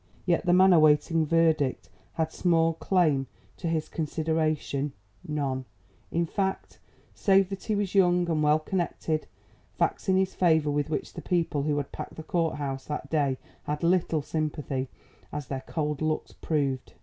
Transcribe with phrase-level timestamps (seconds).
[0.25, 4.93] Yet the man awaiting verdict had small claim to his consideration
[5.27, 5.65] none,
[6.11, 6.79] in fact,
[7.13, 9.27] save that he was young and well connected;
[9.77, 13.83] facts in his favour with which the people who packed the courthouse that day had
[13.83, 14.87] little sympathy,
[15.31, 16.93] as their cold looks proved.